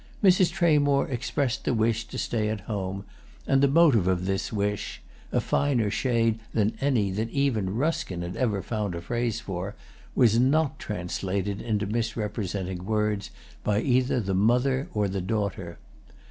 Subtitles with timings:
[0.23, 0.51] Mrs.
[0.51, 3.05] Tramore expressed the wish to stay at home,
[3.45, 8.63] and the motive of this wish—a finer shade than any that even Ruskin had ever
[8.63, 13.29] found a phrase for—was not translated into misrepresenting words
[13.63, 15.77] by either the mother or the daughter.